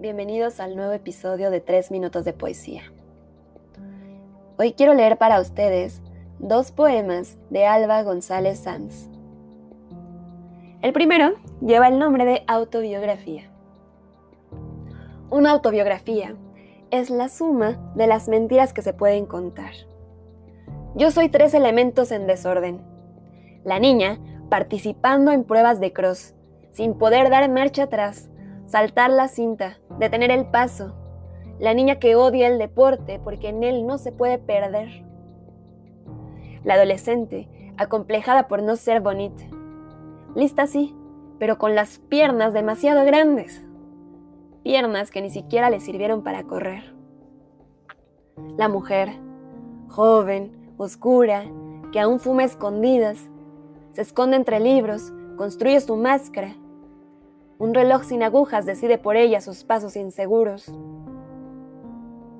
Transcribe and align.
bienvenidos 0.00 0.60
al 0.60 0.76
nuevo 0.76 0.92
episodio 0.92 1.50
de 1.50 1.60
3 1.60 1.90
minutos 1.90 2.24
de 2.24 2.32
poesía. 2.32 2.84
Hoy 4.56 4.72
quiero 4.72 4.94
leer 4.94 5.18
para 5.18 5.38
ustedes 5.38 6.00
dos 6.38 6.72
poemas 6.72 7.36
de 7.50 7.66
Alba 7.66 8.02
González 8.02 8.60
Sanz. 8.60 9.10
El 10.80 10.94
primero 10.94 11.32
lleva 11.60 11.88
el 11.88 11.98
nombre 11.98 12.24
de 12.24 12.44
autobiografía. 12.46 13.50
Una 15.28 15.50
autobiografía 15.50 16.34
es 16.90 17.10
la 17.10 17.28
suma 17.28 17.92
de 17.94 18.06
las 18.06 18.26
mentiras 18.26 18.72
que 18.72 18.80
se 18.80 18.94
pueden 18.94 19.26
contar. 19.26 19.72
Yo 20.94 21.10
soy 21.10 21.28
tres 21.28 21.52
elementos 21.52 22.10
en 22.10 22.26
desorden. 22.26 22.80
La 23.64 23.78
niña 23.78 24.18
participando 24.48 25.30
en 25.30 25.44
pruebas 25.44 25.78
de 25.78 25.92
cross, 25.92 26.34
sin 26.72 26.94
poder 26.94 27.28
dar 27.28 27.50
marcha 27.50 27.82
atrás, 27.82 28.30
saltar 28.70 29.10
la 29.10 29.26
cinta, 29.26 29.78
detener 29.98 30.30
el 30.30 30.46
paso. 30.46 30.94
La 31.58 31.74
niña 31.74 31.98
que 31.98 32.14
odia 32.14 32.46
el 32.46 32.58
deporte 32.58 33.20
porque 33.22 33.48
en 33.48 33.64
él 33.64 33.84
no 33.84 33.98
se 33.98 34.12
puede 34.12 34.38
perder. 34.38 35.04
La 36.62 36.74
adolescente, 36.74 37.48
acomplejada 37.76 38.46
por 38.46 38.62
no 38.62 38.76
ser 38.76 39.00
bonita. 39.00 39.42
Lista 40.36 40.68
sí, 40.68 40.94
pero 41.40 41.58
con 41.58 41.74
las 41.74 41.98
piernas 41.98 42.52
demasiado 42.52 43.04
grandes. 43.04 43.64
Piernas 44.62 45.10
que 45.10 45.20
ni 45.20 45.30
siquiera 45.30 45.68
le 45.68 45.80
sirvieron 45.80 46.22
para 46.22 46.44
correr. 46.44 46.94
La 48.56 48.68
mujer, 48.68 49.10
joven, 49.88 50.72
oscura, 50.76 51.44
que 51.90 51.98
aún 51.98 52.20
fuma 52.20 52.44
escondidas, 52.44 53.18
se 53.92 54.02
esconde 54.02 54.36
entre 54.36 54.60
libros, 54.60 55.12
construye 55.36 55.80
su 55.80 55.96
máscara, 55.96 56.54
un 57.60 57.74
reloj 57.74 58.04
sin 58.04 58.22
agujas 58.22 58.64
decide 58.64 58.96
por 58.96 59.16
ella 59.16 59.42
sus 59.42 59.64
pasos 59.64 59.94
inseguros. 59.94 60.72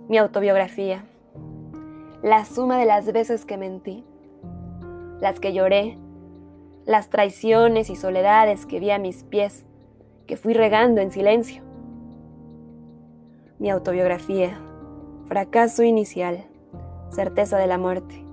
Mi 0.08 0.16
autobiografía. 0.16 1.04
La 2.22 2.46
suma 2.46 2.78
de 2.78 2.86
las 2.86 3.12
veces 3.12 3.44
que 3.44 3.58
mentí. 3.58 4.02
Las 5.20 5.38
que 5.38 5.52
lloré. 5.52 5.98
Las 6.86 7.10
traiciones 7.10 7.90
y 7.90 7.96
soledades 7.96 8.64
que 8.64 8.80
vi 8.80 8.90
a 8.92 8.98
mis 8.98 9.22
pies, 9.24 9.66
que 10.26 10.38
fui 10.38 10.54
regando 10.54 11.02
en 11.02 11.10
silencio. 11.10 11.62
Mi 13.58 13.68
autobiografía. 13.68 14.58
Fracaso 15.26 15.82
inicial. 15.82 16.46
Certeza 17.10 17.58
de 17.58 17.66
la 17.66 17.76
muerte. 17.76 18.24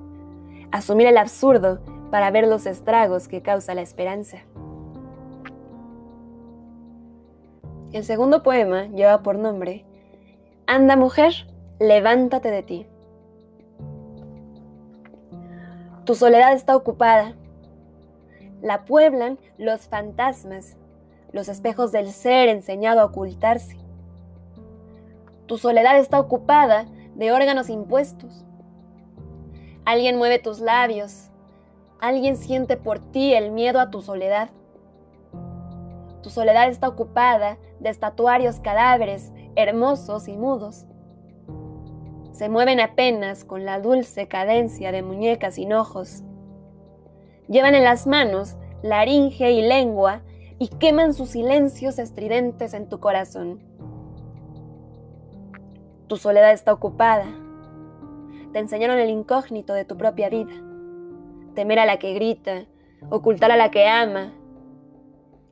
Asumir 0.71 1.07
el 1.07 1.17
absurdo 1.17 1.81
para 2.11 2.31
ver 2.31 2.47
los 2.47 2.65
estragos 2.65 3.27
que 3.27 3.41
causa 3.41 3.75
la 3.75 3.81
esperanza. 3.81 4.37
El 7.97 8.03
segundo 8.03 8.43
poema 8.43 8.85
lleva 8.89 9.23
por 9.23 9.39
nombre 9.39 9.83
Anda 10.67 10.95
mujer, 10.95 11.33
levántate 11.79 12.51
de 12.51 12.61
ti. 12.61 12.85
Tu 16.05 16.13
soledad 16.13 16.53
está 16.53 16.75
ocupada. 16.75 17.33
La 18.61 18.85
pueblan 18.85 19.39
los 19.57 19.87
fantasmas, 19.87 20.77
los 21.31 21.49
espejos 21.49 21.91
del 21.91 22.11
ser 22.11 22.49
enseñado 22.49 23.01
a 23.01 23.05
ocultarse. 23.05 23.77
Tu 25.47 25.57
soledad 25.57 25.97
está 25.97 26.19
ocupada 26.19 26.85
de 27.15 27.31
órganos 27.31 27.67
impuestos. 27.67 28.45
Alguien 29.85 30.19
mueve 30.19 30.37
tus 30.37 30.59
labios. 30.59 31.31
Alguien 31.99 32.37
siente 32.37 32.77
por 32.77 32.99
ti 32.99 33.33
el 33.33 33.49
miedo 33.49 33.79
a 33.79 33.89
tu 33.89 34.03
soledad. 34.03 34.51
Tu 36.21 36.29
soledad 36.29 36.67
está 36.67 36.87
ocupada 36.87 37.57
de 37.79 37.89
estatuarios 37.89 38.59
cadáveres 38.59 39.31
hermosos 39.55 40.27
y 40.27 40.37
mudos. 40.37 40.85
Se 42.31 42.49
mueven 42.49 42.79
apenas 42.79 43.43
con 43.43 43.65
la 43.65 43.79
dulce 43.79 44.27
cadencia 44.27 44.91
de 44.91 45.01
muñecas 45.01 45.55
sin 45.55 45.73
ojos. 45.73 46.23
Llevan 47.47 47.75
en 47.75 47.83
las 47.83 48.05
manos 48.05 48.57
laringe 48.83 49.51
y 49.51 49.61
lengua 49.61 50.21
y 50.59 50.67
queman 50.67 51.13
sus 51.13 51.29
silencios 51.29 51.99
estridentes 51.99 52.73
en 52.73 52.89
tu 52.89 52.99
corazón. 52.99 53.59
Tu 56.07 56.17
soledad 56.17 56.51
está 56.51 56.73
ocupada. 56.73 57.25
Te 58.53 58.59
enseñaron 58.59 58.97
el 58.97 59.09
incógnito 59.09 59.73
de 59.73 59.85
tu 59.85 59.97
propia 59.97 60.29
vida. 60.29 60.53
Temer 61.53 61.79
a 61.79 61.85
la 61.85 61.97
que 61.97 62.13
grita, 62.13 62.65
ocultar 63.09 63.51
a 63.51 63.57
la 63.57 63.71
que 63.71 63.87
ama, 63.87 64.33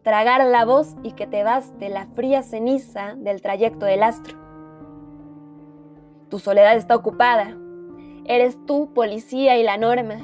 tragar 0.05 0.45
la 0.45 0.65
voz 0.65 0.95
y 1.01 1.13
que 1.13 1.25
te 1.25 1.41
baste 1.41 1.89
la 1.89 2.05
fría 2.05 2.43
ceniza 2.43 3.15
del 3.17 3.41
trayecto 3.41 3.87
del 3.87 4.03
astro. 4.03 4.37
Tu 6.29 6.37
soledad 6.37 6.77
está 6.77 6.95
ocupada. 6.95 7.57
Eres 8.25 8.55
tú 8.67 8.93
policía 8.93 9.57
y 9.57 9.63
la 9.63 9.77
norma. 9.77 10.17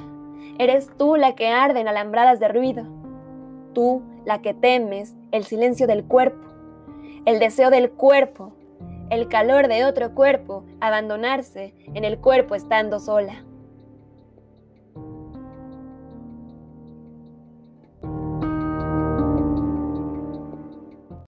Eres 0.60 0.96
tú 0.98 1.16
la 1.16 1.34
que 1.34 1.48
arde 1.48 1.80
en 1.80 1.88
alambradas 1.88 2.40
de 2.40 2.48
ruido. 2.48 2.84
Tú 3.74 4.04
la 4.24 4.44
que 4.44 4.54
temes 4.54 5.16
el 5.32 5.46
silencio 5.46 5.88
del 5.88 6.04
cuerpo, 6.04 6.48
el 7.26 7.40
deseo 7.40 7.72
del 7.72 7.90
cuerpo, 7.90 8.54
el 9.10 9.30
calor 9.30 9.68
de 9.68 9.86
otro 9.86 10.14
cuerpo, 10.14 10.64
abandonarse 10.80 11.74
en 11.96 12.06
el 12.06 12.20
cuerpo 12.20 12.54
estando 12.54 13.00
sola. 13.00 13.44